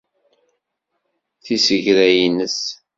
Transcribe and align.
Tiseggra-ines? 1.43 2.57